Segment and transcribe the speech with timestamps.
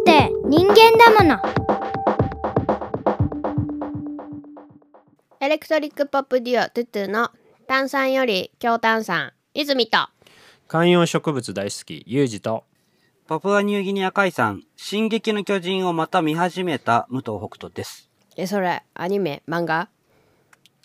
[0.00, 1.40] って人間だもの。
[5.40, 7.30] エレクトリックポップデュオトゥトゥの
[7.66, 9.98] 炭酸より強炭酸泉と。
[10.68, 12.64] 観葉植物大好きユージと。
[13.26, 18.10] パプアニューギニア海産、進撃の巨人をまた見始めた武藤北斗です。
[18.36, 19.88] えそれアニメ漫画？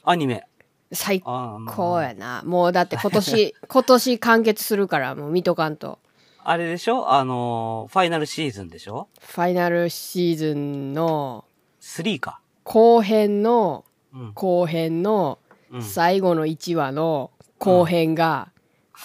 [0.04, 0.44] アニメ。
[0.92, 2.44] 最高やな。
[2.46, 6.00] もうだって今年 今年完結するからもう見とかんと
[6.48, 7.12] あれでしょ？
[7.12, 9.08] あのーファイナルシーズンでしょ？
[9.20, 11.46] ファイナルシーズンの
[11.82, 12.40] ?3 か。
[12.64, 14.32] 後編のうん。
[14.34, 15.40] 後編の
[15.72, 15.82] うん。
[15.82, 18.50] 最後の1話の後編が、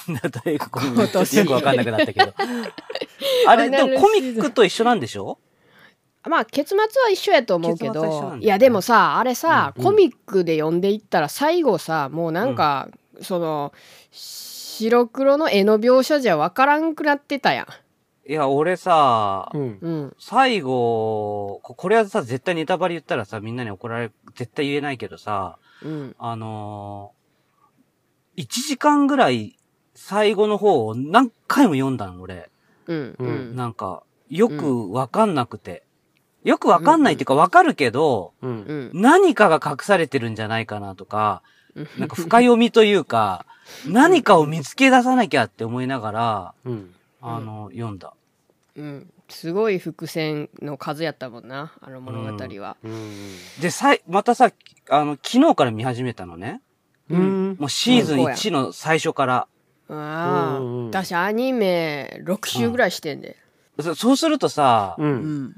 [0.06, 1.38] う 今年。
[1.38, 2.34] よくわかんなくなったけど。
[3.46, 5.38] あれ、でもコミックと一緒なんでしょ？
[6.28, 8.40] まあ結末は一緒やと思うけ結末は一緒なんだよね。
[8.40, 9.82] どいやでもさあれさ、うん。
[9.84, 12.88] コミックで読んでいったら最後さもうなんか、
[13.22, 13.72] その
[14.80, 17.66] 白黒の絵の描写じゃわからんくなってたや
[18.26, 19.60] いや、俺さ、うん。
[19.62, 19.78] ん。
[19.80, 20.16] うん。
[20.18, 26.16] 最後、ここれはさ、絶対ネタバレ言ったらさ、みんなに怒られる、絶対言えないけどさ、うん。
[26.18, 29.56] あのー、1時間ぐらい
[29.94, 32.50] 最後の方を何回も読んだの、俺。
[32.86, 33.56] うんううん。
[33.56, 35.82] なんか、よくわかんなくて。
[36.44, 38.50] よくわかんないっていうかわかるけど、うん。
[38.50, 38.90] うん。
[38.94, 41.59] 何かが隠されてるんじゃないかなとか、うん
[41.98, 43.46] なんか深読みというか、
[43.86, 48.14] 何かを見つけ出さなきゃって思いながら、うんあの、読んだ。
[48.76, 49.10] うん。
[49.28, 53.12] すごい伏線の数やったもんなあの物語は、うん。
[53.60, 54.50] で、さい、またさ、
[54.88, 56.60] あの、昨日から見始めたのね。
[57.10, 57.56] うん。
[57.58, 59.46] もうシーズンうんそうや1の最初から。
[59.88, 60.86] ああ、うんうん。
[60.86, 63.36] 私アニメ6週ぐらいしてんで、
[63.80, 65.44] そそうするとさ、ううん。
[65.44, 65.56] ん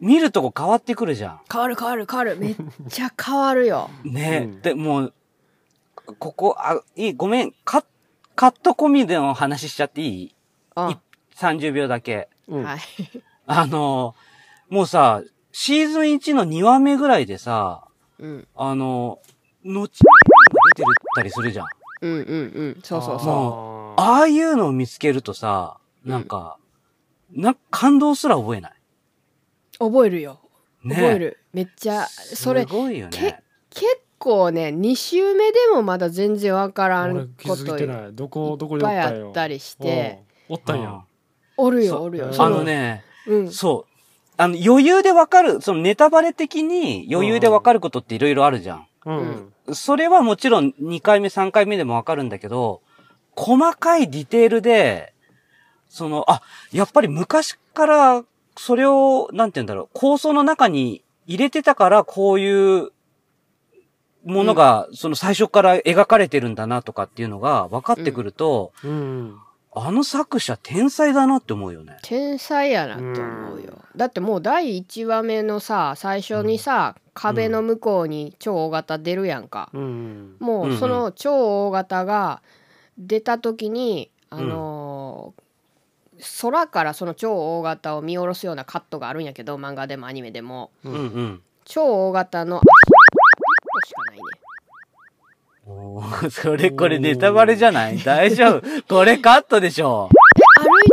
[0.00, 2.36] 見るとこ変わってくるじゃ変わる変わる変わる。
[2.36, 2.56] めっ
[2.90, 3.90] ちゃ変わるよ。
[4.04, 4.12] ん。
[4.12, 4.60] ね、うん。
[4.60, 5.14] で、もう、
[6.18, 7.84] ここ、あ、いい、ごめん、カ
[8.36, 10.34] カット込みでの話しちゃっていい？
[10.74, 10.98] あ
[11.36, 12.28] ?30 秒だけ。
[12.48, 12.80] うんはい
[13.46, 14.14] あの、
[14.70, 17.86] もうさ、シーズン1の2話目ぐらいでさ、
[18.18, 19.18] うんあの、
[19.62, 20.84] 後に出て
[21.16, 21.66] たりするじゃん。
[22.02, 22.22] うんうんう
[22.78, 26.58] んそうそうそもああいうのを見つけるとさ、なんか、
[27.30, 28.72] な、感動すら覚えない。
[29.80, 30.40] う覚えるよ
[30.82, 33.42] ね覚えるめっちゃそれすごいよけね。
[33.70, 33.86] 結
[34.18, 40.22] 構ね2週目でもまだ全然わから俺ん気こといっぱいあったりして。
[40.48, 41.00] おったんや。
[41.56, 42.26] おるよおるよ。
[42.26, 42.30] うん。
[42.32, 43.50] あそののね、うん。
[43.50, 43.94] そう。
[44.36, 48.86] あの、余裕でわかる、そのネタバレ的に余裕でわかることっていろいろあるじゃん。
[49.06, 49.74] うん。
[49.74, 52.82] それはもちろん2回目、3回目でもわかるんだけど、
[53.36, 55.14] 細かいディテールで、
[55.88, 56.42] その、あ、
[56.72, 58.24] やっぱり昔から
[58.56, 62.90] それを、なんて言うんだろう、構想の中に入れてたから、こういう
[64.24, 69.38] ものが、その最初から描かれてるんだなとかっていうのが分かってくると、うん。
[69.76, 71.98] あの作者天才だなって思うよね。
[72.02, 73.78] 天才やなと思うよ。
[73.96, 80.36] だってもう第1話目のさ最初にさ、壁の向こうに超大型出るやんか、うん。
[80.38, 82.40] もうその超大型が
[82.98, 85.44] 出た時に、あのー
[86.40, 90.70] 空からその超大型を見下ろすようなカットがあるんやけど漫画でもアニメでも。
[90.84, 91.42] うんうん。
[91.64, 94.13] 超大型のしかない。
[94.13, 94.13] ね
[95.66, 97.98] おーそれこれネタバレじゃない？
[97.98, 98.82] 大丈夫？
[98.88, 100.08] これカットでしょ？
[100.58, 100.90] 歩いて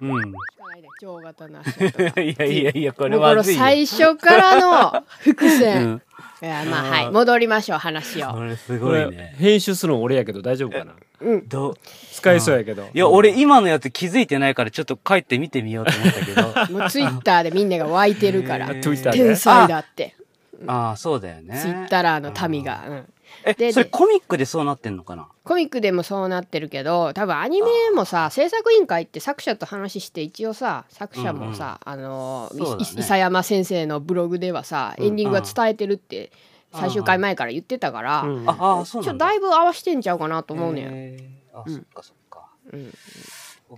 [0.00, 0.24] きたのに。
[0.24, 0.32] うん。
[0.32, 3.60] しかないね超大型の足跡 いやいやいや、これもうこのまずいよ。
[3.60, 6.02] 最初からの 伏う線、ん。
[6.42, 7.10] いやまあはい。
[7.10, 8.28] 戻りましょう話を。
[8.32, 9.34] これすごいね。
[9.38, 10.92] 編集するの俺やけど大丈夫かな？
[11.22, 11.48] うん。
[11.48, 11.74] どう？
[12.12, 12.82] 使いそうやけど。
[12.92, 16.32] いや、俺今のやつ気づいてないからちょっと帰って見てみようと思ったけ
[16.72, 16.78] ど。
[16.78, 18.66] もうツイッターでみんなが湧いてるから。
[18.66, 19.18] へー Twitter で？
[19.18, 20.14] 天才だって。
[20.66, 21.58] ああ、そうだよね。
[21.58, 23.04] ツイッターの民が、うん、
[23.46, 25.28] え、でそれコミックでそうなってんのかな？
[25.44, 32.82] コミックでもそうなってるけど多分アニメもさ制作委員会って作者と話して一応さ作者もさ、あのいそうだね。
[32.82, 36.32] い伊佐山先生のブログではさエンディングは伝えてるって
[36.72, 39.14] 最終回前から言ってたから、うんああ、そうだ。
[39.14, 41.60] だいぶ合わしてんちゃうかなと思うねん、へー。
[41.60, 42.48] あ、そっかそっか。
[42.72, 42.92] うん。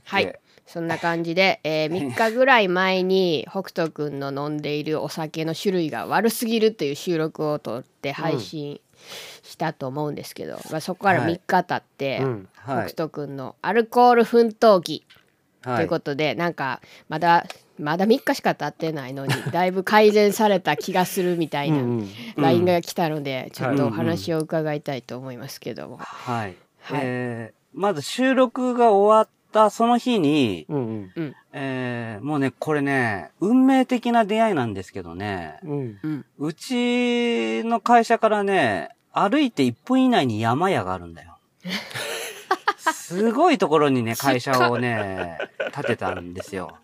[0.03, 0.39] はい。
[0.67, 8.81] そんな感じで、え3 日ぐらい前に北斗くんの飲んでいるお酒の種類が悪すぎるという収録を撮って配信
[9.43, 11.35] したと思うんですけど、まあ、そこからはい。
[11.35, 12.49] 3日経って、うん。
[12.55, 12.87] はい。
[12.87, 15.05] 北斗くんのアルコール奮闘記
[15.63, 15.83] とはい。
[15.83, 17.47] いうことで、なんかまだ
[17.79, 26.57] まだ3日しか経ってないのに だいぶ改善された気がするみたいなうん LINE が来たので、ちょっとおはい話を伺いたいと思いますけども、はい。
[26.81, 27.01] はい。
[27.03, 41.39] えーまず収録が終わったその日に、うんうんえーもうね、これね、運命的な出会いなんですけどね、うんうちの会社からね、歩いて1分以内に山屋があるんだよ。
[42.93, 45.39] すごいところにね、 会社をね、
[45.75, 46.77] 建てたんですよ。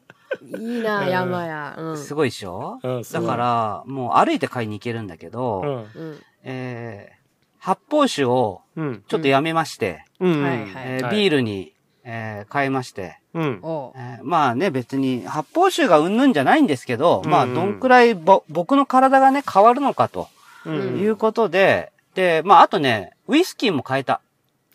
[0.43, 1.75] いいな、山や。
[1.79, 1.99] うん。
[1.99, 2.81] すごいでしょ？
[2.83, 6.03] うん、だから、もう歩いて買いに行けるんだけど、うん。
[6.03, 6.23] うん。
[6.43, 7.17] えー、
[7.59, 9.05] 発泡酒をうん。
[9.07, 11.73] ちょっとやめまして、ビールに、
[12.05, 13.61] えー変えまして、うん。
[13.97, 20.29] えーまあね、別に発泡酒がうんぬんじゃないんですけど、うんまあ、どんくらいぼ僕の体がね、変わるのかと
[20.67, 24.21] うんいうことで、で、まあ、あとね、ウイスキーも変えた。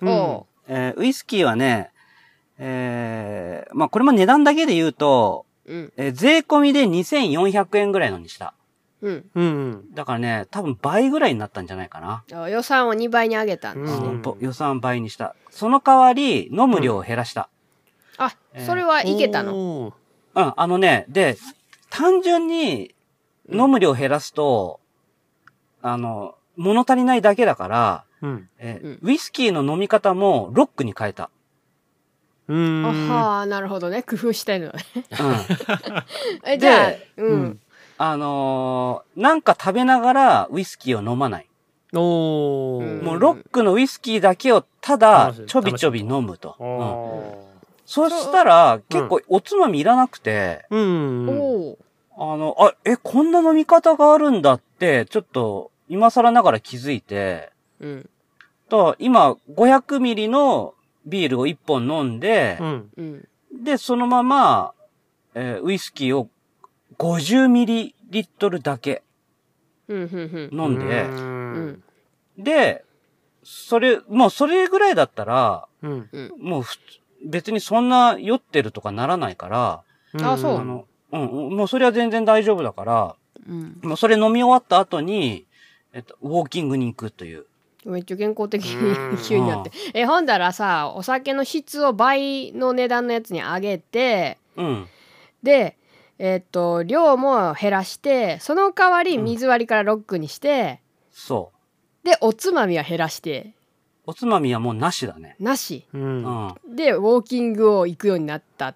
[0.01, 1.91] おえーウイスキーはね、
[2.57, 5.73] えーまあ、これも値段だけで言うと、う。
[5.73, 5.93] うん。
[5.97, 8.53] えー税込みで2400円ぐらいのにした。
[9.01, 9.29] うん。
[9.33, 9.93] うん。
[9.93, 12.23] だからね、多分倍ぐらいになったんじゃないかな。
[12.33, 14.07] あ予算を2倍に上げたんですね。
[14.07, 15.35] うんぼ予算倍にした。
[15.49, 17.49] その代わり、飲む量を減らした。
[18.17, 19.53] あえー、それはいけたの？
[19.53, 19.93] の
[20.35, 21.37] うん、あのね、で、
[21.89, 22.93] 単純に
[23.51, 24.79] 飲む量を減らすと、
[25.81, 28.49] あの、物足りないだけだから、うん。
[28.57, 31.29] えーうんウイスキーの飲み方もロックに変えた。
[32.49, 32.85] うん。
[32.85, 34.03] あはあ、なるほどね。
[34.03, 34.83] 工夫してるのね。
[35.19, 35.35] うん。
[36.51, 37.59] え、じゃあ、でううんん。
[38.01, 41.47] あのーなんか食べながらウイスキーを飲まない。
[41.93, 42.79] お。
[43.03, 46.55] もうロックのウイスキーだけをただちょびちょび飲むと。
[46.59, 51.75] うんあそしたら結構おつまみいらなくて、ーうん。
[52.15, 58.09] あの、あ、え、こんな飲み方があるんだって、ちょっと今更ながら気づいて、うん。
[58.69, 60.75] と、今500ミリの
[61.07, 62.89] ビールを1本飲んでう、ん。
[62.95, 63.27] うん。
[63.63, 64.73] で、そのまま、
[65.33, 66.29] えーウイスキーを
[66.99, 69.03] 50ミリリットルだけ
[69.87, 70.01] うん。
[70.03, 70.49] うん。
[70.51, 71.83] 飲んで、ううん。
[72.37, 72.43] ん。
[72.43, 72.83] で、
[73.43, 76.09] それ、もうそれぐらいだったら、うん。
[76.11, 76.31] うん。
[76.37, 76.63] もう
[77.25, 79.83] 別にそんな酔ってるとかならないから、
[80.21, 83.15] あそうあの、うん、うんもうそれは全然大丈夫だから、
[83.47, 83.79] うん。
[83.81, 85.45] もうそれ飲み終わった後に、
[85.93, 87.45] えっと、ウォーキングに行くという。
[87.85, 89.71] めっちゃ健康的うんに急になって。
[89.93, 94.87] え、ほんだらさ、お酒の質を倍の値段のやつに上げて、うん。
[95.41, 95.77] で、
[96.19, 100.81] えっと、量も減らして、その代わり水割りからロックにして、
[101.11, 101.51] そ
[102.03, 102.05] う。
[102.05, 103.53] で、おつまみは減らして、
[104.05, 105.35] おつまみはもうなしだね。
[105.39, 105.85] なし。
[105.93, 105.97] う。
[105.97, 106.55] うんん。
[106.75, 108.75] で、ウォーキングを行くようになった。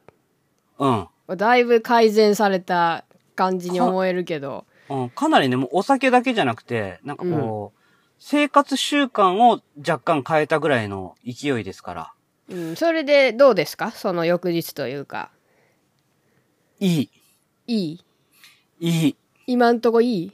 [0.77, 1.07] うん。
[1.35, 3.03] だいぶ改善された
[3.35, 4.65] 感じに思えるけど。
[4.89, 7.79] うん、かなりね、もうお酒だけじゃなくて、なんかこう、
[8.19, 12.13] 生活習慣を若干変えたぐらいの勢いですから。
[12.49, 13.91] うん、それでどうですか？
[13.91, 15.31] その翌日というか。
[16.79, 17.09] いい。
[17.68, 18.04] いい？
[18.80, 19.15] いい。
[19.48, 20.31] 今んとこいい？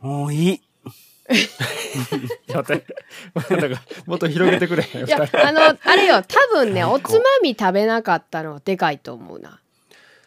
[0.00, 0.60] もういい。
[2.52, 2.86] 待って。
[3.54, 4.82] なんか、もっと広げてくれ。
[4.82, 9.60] いや、あの、あれよ、多分ね、おつまみ食べなかったのはでかいと思うな。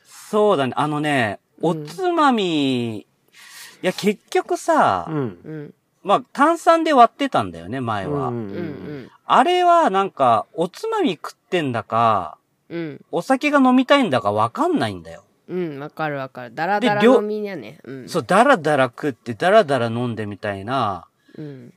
[0.06, 0.74] そうだね。
[0.78, 3.06] あのね、おつまみ、い
[3.82, 5.16] や、結局さ、うん。
[5.16, 5.22] う
[5.54, 5.74] ん。
[6.04, 8.28] まあ、炭酸で割ってたんだよね、前は。
[8.28, 9.12] うんうんうん。
[9.26, 12.38] あれはなんか、おつまみ食ってんだか、
[12.70, 13.06] うん。
[13.12, 15.24] お酒が飲みたいんだかわかんないんだよ。
[15.54, 16.56] うん、わかるわかる。
[16.56, 17.78] だらだら飲みにゃね。
[17.84, 18.10] うん。
[18.10, 21.06] そう、だらだら食って、だらだら飲んでみたいな。
[21.38, 21.74] うん。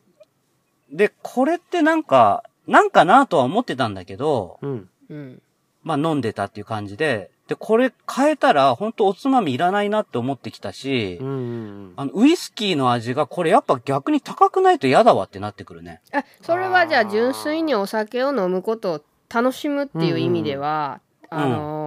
[0.91, 4.89] で、これってなんか、なんかなとは思ってたんだけど、うん。
[5.11, 5.43] うん。
[5.85, 11.93] まあ飲んでたっていう感じで、で、これ変えたら、本当おつまみいらないなって思ってきたし、うん。
[11.97, 16.01] あの、ウイスキーの味が、これやっぱ逆に高くないと嫌だわってなってくるね。
[16.13, 19.01] あ、それはじゃあ純粋にお酒を飲むことを
[19.33, 21.01] 楽しむっていう意味では、
[21.31, 21.86] うんあのー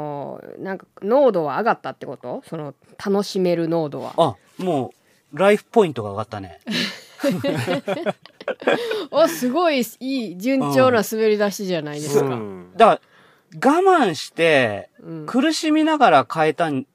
[0.59, 2.43] なんか濃度は上がったってこと？
[2.47, 4.13] その楽しめる濃度は。
[4.17, 4.91] あ、も
[5.33, 6.59] う、ライフポイントが上がったね。
[9.11, 12.25] おすごいいい順調な滑り出しじゃないですか。
[12.25, 13.01] うんだか
[13.61, 16.85] ら、我慢して、うん苦しみながら変えたん、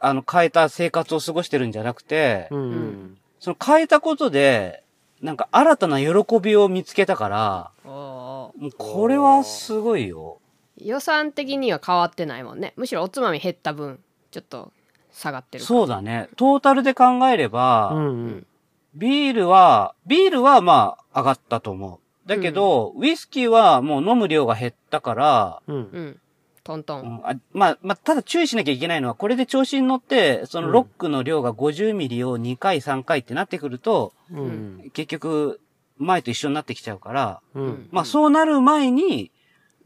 [0.00, 3.18] あの、変えた生活を過ごしてるんじゃなくて、うん。
[3.40, 4.82] その変えたことで、
[5.22, 6.08] なんか新たな喜
[6.40, 10.38] びを見つけたから、もうこれはすごいよ。
[10.76, 14.00] 予算的には変わってないもんねむしろおつまみ減った分
[14.30, 14.72] ちょっと
[15.14, 16.28] 下がってるそうだね。
[16.36, 18.46] トータルで考えれば、うん。
[18.94, 22.28] ビールは、ビールはまあ上がったと思う。
[22.28, 25.76] だけど、ウイスキーはもう飲む量が減ったから、うん。
[25.76, 26.20] うん
[26.64, 34.90] トントン、うんあまあ、まあ、ただ注意しなきゃいけないのは、これで調子に乗って、そのロックの量が50ミリを2回3回ってなってくると、うん。
[34.94, 35.60] 結局、
[35.98, 37.88] 前と一緒になってきちゃうから、うん。
[37.92, 39.30] まあそうなる前に、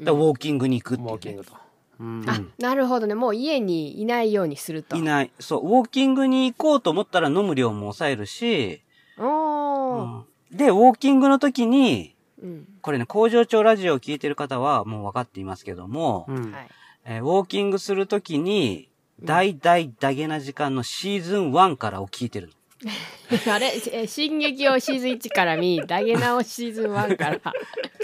[0.00, 1.52] だウォーキングに行くっていうね、ウォーキングと。
[2.00, 2.24] うん。
[2.28, 3.14] あなるほどね。
[3.14, 4.96] もう家にいないようにすると。
[4.96, 5.30] いない。
[5.40, 8.82] そう、ウォーキングに行こうと思ったら飲む量も抑えるし、
[9.18, 10.02] おー。
[10.02, 10.56] うん。
[10.56, 12.68] で、ウォーキングの時に、うん。
[12.80, 16.52] これね、工場長ラジオを聞いてる方はもう分かっていますけども、うん。
[16.52, 16.68] はい。
[17.04, 18.88] えーウォーキングするときに、
[19.22, 22.52] 大大ダゲな時間のシーズン1からを聞いてる
[23.50, 27.40] あれえ進撃をシーズン1から見ダゲナをシーズン1から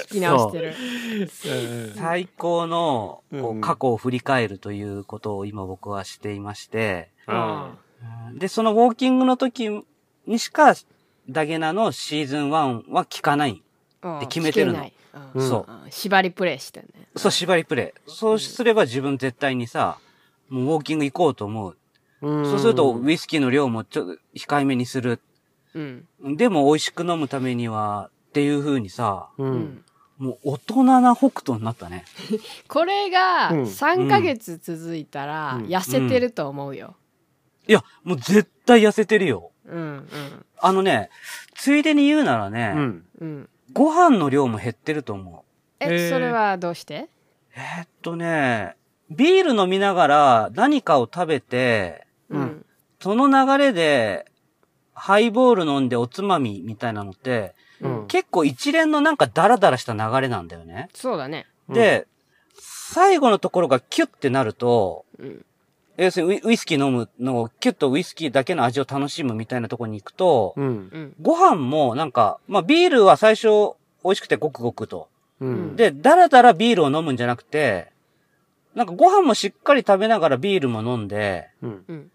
[0.06, 0.74] 聞き直してる。
[1.46, 1.92] う。
[1.92, 3.58] ん最高のこうん。
[3.58, 7.76] う過去を振り返るということを今僕はしていまして、あ
[8.34, 9.70] で、そのウォーキングの時
[10.26, 10.74] にしか、
[11.28, 13.62] ダゲナのシーズン1は聞かない。
[14.02, 14.20] うん。
[14.20, 14.90] で決めてるの。
[15.34, 15.42] うん。
[15.42, 15.44] う。
[15.44, 15.48] ん。
[15.48, 17.06] そ縛りプレイしてるね。
[17.16, 18.10] そう、縛りプレイ。
[18.10, 19.98] そうすれば自分絶対にさ、
[20.48, 21.76] もうウォーキング行こうと思う。
[22.24, 22.44] うん。
[22.50, 25.20] そうすると、ウイスキーの量もちょっと控えめにする。
[25.74, 26.36] うん。
[26.36, 29.52] でも美味しく飲むためには、っていう風にさ、ううん。
[29.60, 29.84] ん
[30.16, 32.04] もう大人な北斗になったね。
[32.68, 33.62] これがうん。
[33.64, 35.64] 3ヶ月続いたらうん。
[35.66, 36.94] 痩せてると思うよ。
[37.66, 39.50] いや、もう絶対痩せてるよ。
[39.66, 40.46] うんうん。
[40.60, 41.10] あのね、
[41.54, 43.06] ついでに言うならね、うん。
[43.20, 43.48] うん。
[43.72, 45.42] ご飯の量も減ってると思う。
[45.80, 47.08] えそれはどうして？
[47.56, 48.76] えーっとね、
[49.10, 52.42] ビール飲みながら何かを食べて、ううん。
[52.42, 52.66] ん
[53.00, 54.24] その流れで、
[54.94, 58.06] ハイボール飲んでおつまみみたいなのって、うん。
[58.06, 60.88] 結構一連のなんかダラダラした流れなんだよね。
[60.94, 61.46] そうだね。
[61.68, 62.06] で、
[62.58, 65.44] 最後のところがキュッてなると、うん。
[65.96, 70.64] 要するにウイスキー飲むのをキュッとウイスキーだけの味を楽しむみたいなところに行くと、うん。
[70.64, 75.08] うんご飯もなんか、まあビールは最初美味しくてごくごくと。
[75.40, 75.76] うん。
[75.76, 77.92] で、だらだらビールを飲むんじゃなくて、
[78.74, 81.84] なんかご飯もしっかり食べながらビールも飲んで、うん。
[81.86, 82.10] うん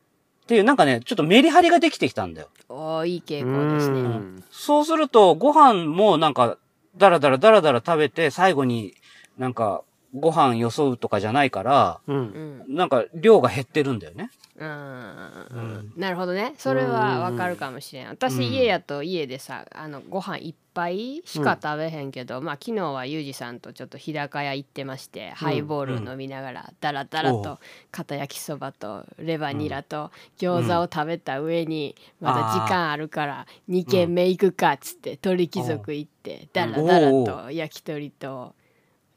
[0.50, 2.48] っていうなんかね、ちょっとメリハリができてきたんだよ。
[2.70, 4.00] おーいい傾向ですね。
[4.02, 4.44] うん。
[4.50, 6.58] そうすると、ご飯もなんか、
[6.98, 8.96] だらだらだらだら食べて、最後に
[9.38, 9.84] なんか、
[10.16, 12.66] ご飯よそうとかじゃないから、ううん。
[12.68, 14.32] んなんか量が減ってるんだよね。
[14.58, 15.94] うん。
[15.96, 16.56] なるほどね。
[16.58, 18.08] それはわかるかもしれん。
[18.08, 27.60] 私家やと家でさあのご飯いっぱいしか食べへんけど、まあ昨日はユージさんとちょっと日高屋行ってまして、ハイボール飲みながらダラダラと
[27.92, 38.56] かた焼きそばとレバニラと餃子を食べた上に、まだ時間あるから2軒目行くかっつって鳥貴族行ってダラダラと焼き鳥と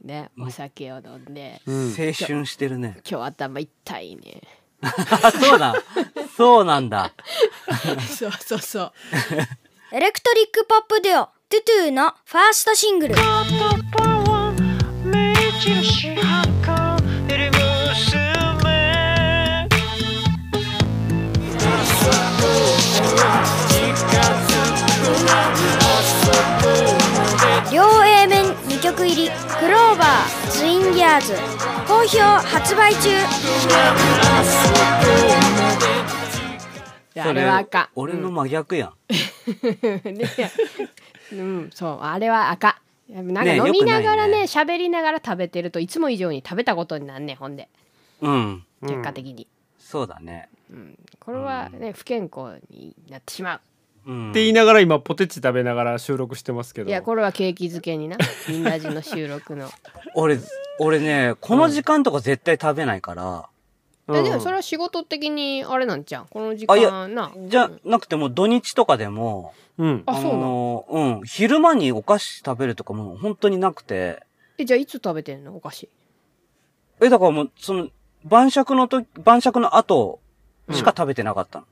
[0.04, 1.86] ねお酒を飲んでうん。
[1.90, 2.98] 青春してるね。
[3.08, 4.42] 今日頭痛いね。
[4.80, 4.90] あ、
[5.30, 5.74] そうだ。
[6.36, 7.12] そうなんだ。
[8.18, 8.92] そうそうそう。
[9.94, 13.22] エレクトリックポップデュオトゥトゥのファーストシングル両
[28.02, 31.34] A 面2曲入りクローバーツインギャーズ
[31.86, 33.10] 好評発売中
[37.12, 38.94] であれはあかん俺の真逆やん。
[39.06, 40.26] で
[41.32, 42.80] うんそうあれはあか
[43.20, 47.68] んなんかね飲みながらねね喋、りながら食べてるといつも以上に食べたことになんねんほんで。
[48.20, 48.64] うん。
[48.82, 49.46] 結果的に、
[49.78, 50.48] そうだね。
[51.20, 53.60] これはね不健康になってしまう。
[54.06, 54.30] うん。
[54.30, 56.88] って言いながら今ポテチ食べながら収録してますけど。
[56.88, 58.16] いやこれはケーキ漬けにな。
[58.48, 59.68] みんなじの収録の。
[60.14, 60.38] 俺、
[60.78, 63.48] 俺ね、この時間とか絶対食べないから、
[64.12, 64.26] うん。
[64.26, 70.02] えでもそれは仕事的にあれなんじゃんこの時間なじゃなくてもう土日とかでも、うん。
[70.06, 70.38] あそうなの？
[70.38, 74.22] のうん、昼間にお菓子食べるとかもう本当になくて、
[74.58, 75.88] えじゃあいつ食べてんのお菓子？
[77.00, 77.88] え、だからもう、その、
[78.24, 80.20] 晩酌のと晩酌の後
[80.70, 81.66] しか食べてなかったの。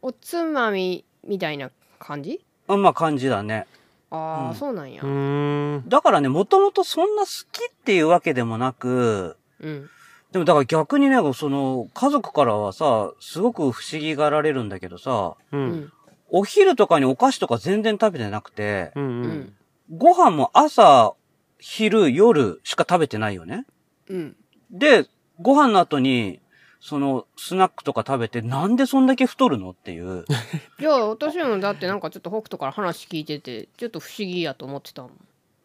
[0.00, 2.40] おつまみみたいな感じ？
[2.68, 3.66] うん、まあ感じだね。
[4.10, 4.54] ああ、うん。
[4.54, 5.02] そうなんや。
[5.02, 5.88] うーん。
[5.88, 9.90] だからね、もともとそんな好きっていうわけでもなく、うん
[10.34, 15.70] でもだから逆にね、その、家族からはさ、すごく不思議がられるんだけどさ、ううん。
[15.84, 15.92] ん
[16.28, 19.54] お昼とかにお菓子とか全然食べてなくて、うんううんん。
[19.96, 21.14] ご飯も朝、
[21.60, 23.64] 昼、夜しか食べてないよね。
[24.08, 24.36] うん。
[24.72, 25.06] で、
[25.40, 26.40] ご飯の後に、
[26.80, 30.24] その、スナックとか食べて、なんでそんだけ太るのっていう。
[30.80, 35.12] いや私もだってなんかちょっと北斗から話聞いててちょっと不思議やと思ってたもん。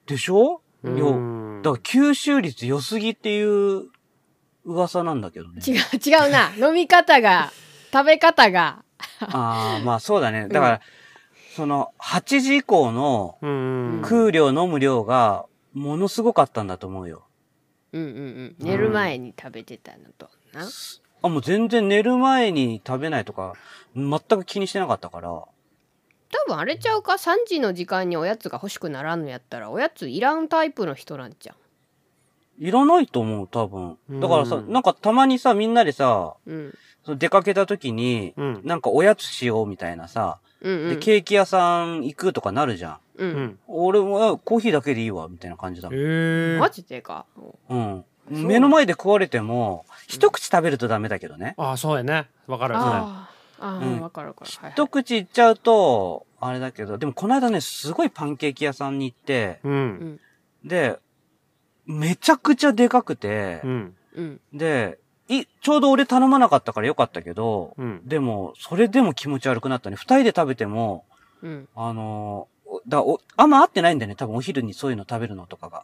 [0.05, 0.61] でしょ？
[0.83, 0.95] うん。
[0.95, 1.05] いや、
[1.63, 3.87] だから吸収率良すぎっていう
[4.65, 5.61] 噂なんだけどね。
[5.65, 5.75] 違う
[6.05, 6.51] 違うな。
[6.57, 7.51] 飲み方が
[7.91, 8.83] 食べ方が。
[9.21, 10.47] ああ、まあそうだね。
[10.47, 10.81] だから、
[11.55, 14.01] その、8時以降のうんうん。
[14.01, 17.23] 食う量、飲む量が、ものすごかったんだと思うよ。
[17.93, 18.55] うんうんうん。
[18.59, 20.67] 寝る前に食べてたのとな。
[21.21, 23.53] あ、もう全然寝る前に食べないとか、
[23.95, 25.29] 全く気にしてなかったから。
[25.29, 25.49] 多
[26.47, 31.55] 分あれちゃうか？3時の時間におやつが欲しくならんのやったらおやついらんタイプの人なんじゃん
[32.59, 33.97] いらないと思う、多分。
[34.19, 36.73] だからさ、うんなんかたまにさ、みんなでさ、うん。
[37.05, 38.61] その出かけた時に、うん。
[38.65, 40.99] なんかおやつしようみたいなさ、で、うんうん。
[40.99, 42.97] ケーキ屋さん行くとかなるじゃん。
[43.17, 43.43] ううん。
[43.43, 46.59] ん俺もあコーヒーだけでいいわ、みたいな感じだもん。
[46.59, 47.25] マジでか。
[47.69, 47.97] うん。
[47.99, 48.05] う。
[48.29, 51.55] 目の前で食われても、一口食べるとダメだけどね。
[51.57, 52.27] あそうやね。
[52.47, 52.73] わかる。
[52.75, 53.29] わかあ
[53.61, 54.01] ああ、うん。
[54.01, 54.51] わかるわかる。
[54.51, 54.71] はいはい。
[54.73, 60.19] 一口いっちゃうと、あれだけど、でもこの間ね、すごいパンケーキ屋さんに行って、うん。
[60.63, 60.99] で、
[61.89, 64.41] めちゃくちゃでかくてう、んうん。
[64.53, 69.95] で、い、ちょうど俺頼まなかったからよかったけど、うんでも、それでも気持ち悪くなったね。
[69.95, 71.05] 二人で食べても、
[71.41, 71.67] うん。
[71.75, 74.15] あのーだお、あんま合ってないんだよね。
[74.15, 75.83] 多分お昼にそういうの食べるのとかが。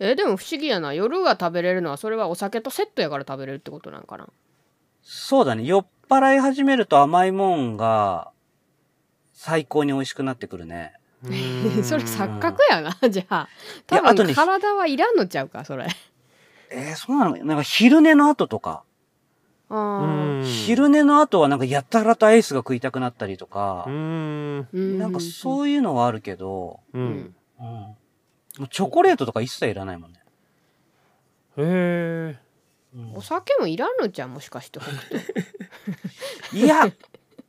[0.00, 4.28] えでも不思議やな夜が食べれるのはそれはお酒とセットやから食べれるってことなんかな
[5.02, 5.64] そうだね。
[5.64, 8.30] 酔っ払い始めると甘いもんが、
[9.34, 10.94] 最高に美味しくなってくるね。
[11.24, 11.84] うん。
[11.84, 13.48] それ錯覚やな じゃあ。
[13.86, 15.86] 多分体はいらんのちゃうかそれ。
[16.70, 17.36] えー、そうなの？
[17.44, 18.82] なんか昼寝の後とか、
[20.44, 23.84] 昼寝の後はなんかやたらとアイスが食いたくなったりとか。
[23.86, 24.68] う、ん。
[24.72, 24.98] うん。
[24.98, 27.04] なんかそういうのはあるけど、ううん。
[27.04, 27.66] んうん。
[27.66, 27.96] も
[28.60, 30.18] うチョコレートとか一切いらないもんね。
[31.56, 32.38] へえ
[32.94, 33.12] うん。
[33.14, 34.78] お酒もいらんのじゃんもしかして
[36.52, 36.90] いや、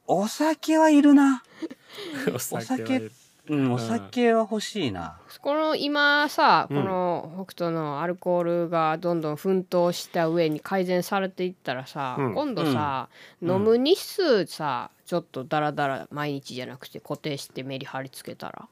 [0.07, 1.43] お酒はいるな。
[2.33, 3.09] お酒
[3.49, 5.19] うん、お酒は欲しいな。
[5.41, 6.85] この今さこうん。
[6.85, 12.33] の北斗のアルコールがどんどん奮闘した上に改善されていったらさ、うん。
[12.33, 13.09] 今度さ、
[13.41, 13.51] うん。
[13.51, 18.67] 飲む日数さちょっとダラダラ毎日じゃなくて固定してメリハリつけたら？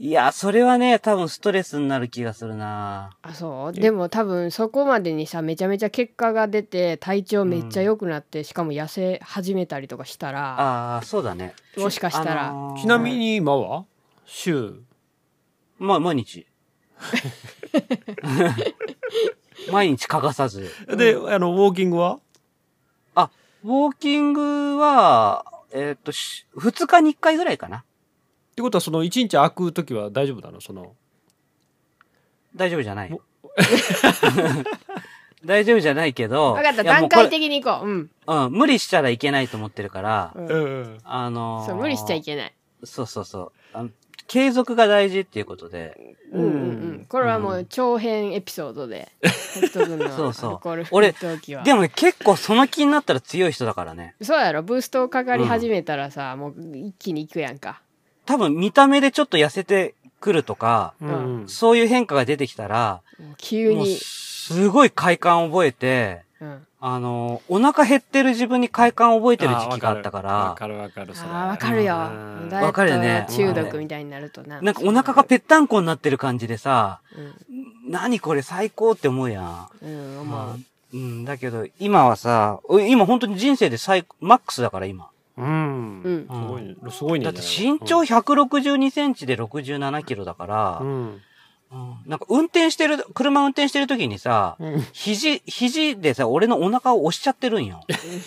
[0.00, 3.10] いや、それはね、多分ストレスになる気がするな。
[3.20, 3.72] あそう？
[3.72, 11.52] でも多分そこまでにさめちゃめちゃ結果が出て体調めっちゃ良くなって、しかも痩せ始めたりとかしたらああ、そうだね。
[11.76, 13.86] もしかしたら、あのーちなみに今は？
[14.24, 14.74] 週？
[15.80, 16.46] まあ、毎日。
[19.72, 20.70] 毎日欠かさず。
[20.96, 22.20] であのウォーキングは？
[23.16, 23.30] あ、
[23.64, 27.82] ウォーキングは、えっ、と、し二日に一回ぐらいかな。
[28.58, 30.60] ってことはその一日空く時は大丈夫なの？
[30.60, 30.96] その。
[32.56, 33.12] 大丈夫じゃない。
[33.12, 33.20] お。
[35.46, 36.54] 大丈夫じゃないけど。
[36.54, 36.82] 分かった。
[36.82, 37.86] いやもうこれ段階的にいこう。
[37.86, 42.52] うん、うん、無理したらいけないと思ってるから、うんうんあのーそう無理しちゃいけない。
[42.82, 43.52] そうそうそう。
[43.74, 43.90] あの
[44.26, 46.16] 継続が大事っていうことで。
[46.32, 46.54] うんうんう
[47.02, 47.06] ん。
[47.08, 50.50] これはもう長編エピソードで 北斗君のそうそう。
[50.50, 51.14] アルコール俺
[51.62, 54.16] でもね、結構その気になったら強い人だからね。
[54.20, 54.64] そうやろ。
[54.64, 57.82] ブーストかかり始めたらさ、もう一気にいくやんか
[58.28, 61.44] 多分見た目でちょっと痩せてくるとか、うん。
[61.48, 63.00] そういう変化が出てきたら、
[63.38, 63.96] 急に。
[63.96, 66.66] すごい快感を覚えて、うん。
[66.78, 71.94] あの、お腹減ってる自分に快感を覚えてる時期があったかわら、かるわかるあーわかるよ。
[71.94, 73.26] わかるよね。
[73.30, 74.60] 中毒みたいになるとな。
[74.60, 77.20] なんかお腹がぺったんこになってる感じでさ、う
[77.88, 77.90] ん。
[77.90, 79.68] 何これ最高って思うやん。
[79.82, 80.60] うん思う。
[80.92, 85.08] うん、だけど今はさ、お今本当に人生で最、マックスだから今。
[85.38, 86.02] うん。
[86.02, 86.26] うん。
[86.28, 86.74] すごいね。
[86.90, 87.24] すごいね。
[87.24, 90.88] だって身長162センチで67キロだから、うん。
[90.90, 91.20] うん
[92.06, 94.80] なんか運転してる、車運転してる時にさ、うん。
[94.92, 97.82] 肘、肘でさ、俺のお腹を押しちゃってるんよ。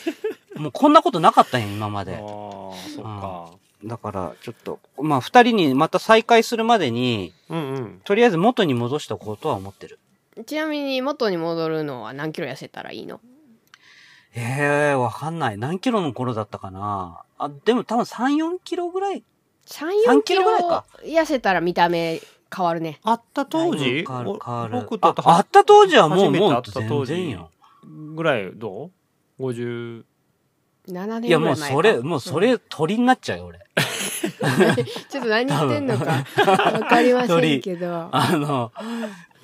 [0.55, 2.15] もうこんなことなかったんよ、今まあで。
[2.15, 3.49] あそっか。
[3.83, 8.01] だから、ちょっと、まあ、二人にまた再会するまでに、うんうん。
[8.03, 9.97] とりあえず元に戻しておこうとは思ってる。
[10.45, 13.19] ちなみに元に戻るのは何キロ痩せたらいいの？
[14.35, 15.57] ええわかんない。
[15.57, 17.23] 何キロの頃だったかな？
[17.37, 19.23] あ、でも多分3、4キロぐらい
[19.67, 20.85] ？34 3キロキロぐらいか？
[21.03, 22.21] 痩せたら見た目
[22.55, 24.05] 変わるね会った当時？
[24.07, 24.73] 変わる、変わる。
[24.81, 27.51] 僕とあ、会った当時はもう、もう初めて会った当時全然よ。
[28.15, 28.91] ぐらいど
[29.39, 30.03] う ?50
[30.87, 33.59] 7年いや、もぐらいうそれ、もうそれ鳥になっちゃうよ、俺。
[35.09, 38.71] ちょっと何言ってんのかわかりませんけどあの、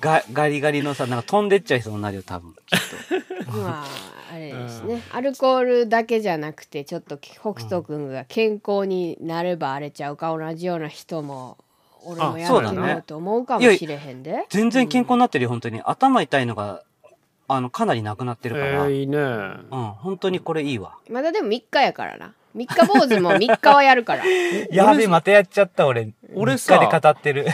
[0.00, 2.52] が、ガリガリのさ、なんか飛んでっちゃいそうになるよ、多分。
[2.52, 2.78] きっ
[3.27, 3.27] と。
[3.48, 3.86] まあ
[4.30, 11.56] あれですね、アルコールだけじゃなくてちょっと北斗君が健康になれば荒れちゃうか同じような人も
[12.04, 15.82] 俺もやってみようと思うかもしれへんで、全然健康になってるよ、本当に。
[15.82, 16.82] 頭痛いのが、
[17.48, 18.66] あの、かなりなくなってるから。
[18.66, 19.58] えー、いいねうん、
[19.98, 20.96] 本当にこれいいわ。
[21.10, 24.24] まだでも3日やからな3日坊主も3日はやるから
[24.70, 26.12] やべえ、またやっちゃった、俺。
[26.34, 27.46] 俺さ三日で語ってる。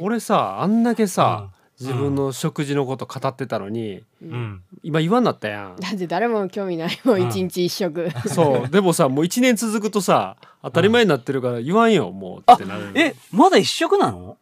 [0.00, 4.62] 俺さあんだけさ、うん自分の食事のこと語ってたのに、うん。
[4.82, 5.76] 今言わんなったやん。
[5.76, 8.68] だって誰も興味ないもん一日一食、そう。
[8.72, 14.38] でもさもう1年続くとさ当たり前になってるから言わんよもうってなるえ、まだ一食なの？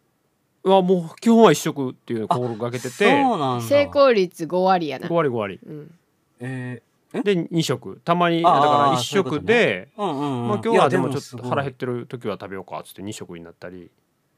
[0.62, 3.60] うわもう基本は一食っていうのを心がけてそうてなんだ。
[3.66, 5.08] 成功率5割やな。
[5.08, 5.60] 5、割5割。
[5.66, 5.90] うん、
[6.38, 8.00] えで2食。
[8.04, 9.40] たまにだから1そういうことね。
[9.40, 10.48] 食で、ー、うんうんうん。
[10.48, 13.90] まあ今日はでもちょっと腹減ってる時は食べようかっつって2食になったり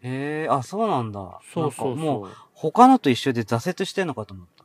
[0.06, 1.40] へえあ、そうなんだ。
[1.52, 4.64] そうそうなんかもう、他のと一緒で挫折してんのかと思った。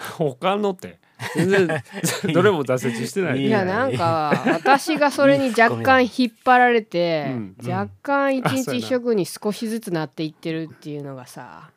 [0.16, 0.98] 他のって？
[1.36, 1.68] 全然
[2.32, 3.42] どれも挫折してない。
[3.42, 7.56] いいやなんか私がそれに若干引っ張られて、うん。
[7.62, 11.70] 若干一日一食に少しずつなっていってるっていうのがさ。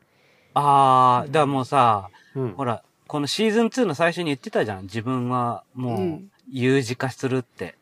[0.54, 2.52] あー、だからもうさ、うん。
[2.54, 4.84] ほら、このシーズン2の最初に言ってたじゃん。
[4.84, 7.74] 自分はもううん有事化するって。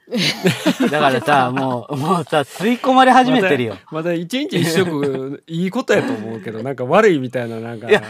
[0.91, 3.77] だからさ、もう、 もうさ、吸い込まれ始めてるよ。
[3.91, 7.89] まだ一日一食いいことやと思うけど なんか悪いみたいななんか。
[7.91, 8.03] いや、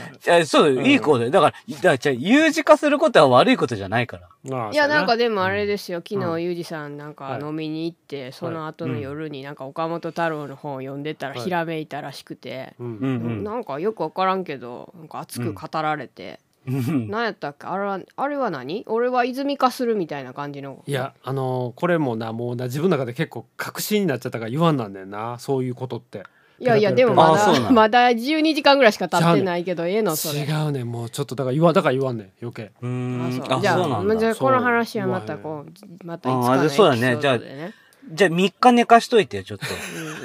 [0.46, 0.86] そう、うん。
[0.86, 1.30] いい子だよ。
[1.30, 4.28] だから、だからじゃあ有事化することは悪いことじゃないから。
[4.48, 5.98] まあいやなんかででもあれですよ。
[5.98, 6.38] 昨うん。
[6.38, 7.40] 日ユージさんなんかはい。
[7.40, 11.44] 飲みに行ってその後の夜になんか岡本太郎の本を読んでたらはい。
[11.44, 12.86] ひらめいたらしくて、うん。
[12.86, 13.08] うんう
[13.40, 13.44] ん。
[13.44, 17.24] なんかよく分からんけどなんか熱く語られて、うんなん。
[17.24, 17.66] やったっけ？
[17.66, 18.84] あれはあれは何？
[18.86, 20.82] 俺は泉化するみたいな感じの。
[20.86, 26.22] いやあのーこれもなもうな自分の中で結構確信になっちゃったから言わんなんだよなそういうことって。
[26.60, 27.70] いやいやでもまあそうなんだ。
[27.72, 30.40] まだ12時間ぐらいしか経ってないけどええのそれ。
[30.42, 32.70] 違うねもうちょっとだから言わだから言わんねん余計。
[32.80, 33.26] うーん。
[33.26, 33.58] あそう。
[33.58, 34.14] あ、じゃあそうなんだ。
[34.14, 37.74] まあじゃあこの話はまたこうまたいつかのエピソあそうだねードでね
[38.10, 39.66] じゃあ3日寝かしといてよ、ちょっと。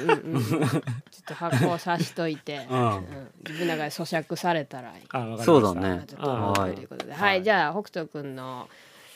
[0.02, 0.42] うんうんうん。
[0.42, 0.80] ちょっ
[1.26, 2.96] と発酵さしといて、うん。
[2.96, 5.42] うん自分の中で咀嚼されたらいい。
[5.44, 6.04] そうだね。
[7.12, 8.68] はい、じゃあ北斗くんの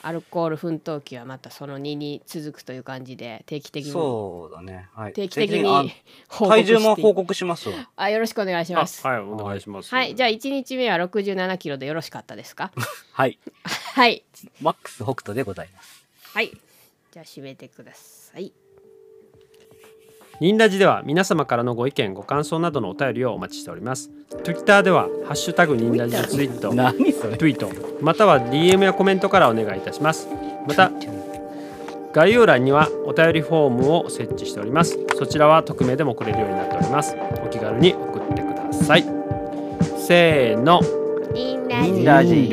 [0.05, 3.93] アルコール奮闘記はまたその2に続くという感じで定期的に。
[3.93, 4.89] そうだね。
[4.95, 5.13] はい。
[5.13, 5.93] 定期的あに
[6.29, 7.89] 報告体重も報告しますわ。
[7.97, 9.07] あよろしくお願いします。
[9.07, 9.95] あはいお願いします。
[9.95, 10.15] はい。
[10.17, 12.73] じゃあ1日目は67キロでよろしかったですか？
[13.13, 13.39] はい。
[13.95, 14.25] はい。
[14.61, 16.05] マックス北斗でございます。
[16.33, 16.51] はい
[17.13, 18.55] じゃあ締めてください。
[20.41, 24.11] ニンラジでは皆様からのご意見ご感想などのお便りをお待ちしております。
[24.43, 26.71] Twitter では「ハッシュタグニンラジツイート」
[27.37, 27.71] ツイート
[28.01, 30.27] または DM やコメントからお願いいたします。
[30.67, 30.91] また
[32.15, 34.99] 概要欄にはお便りフォームを設置しております。
[35.19, 37.15] そちらは匿名でも送れるようになっております。
[37.45, 39.05] お気軽に送ってください。
[39.99, 40.81] せーの。
[41.35, 42.49] ニンラジ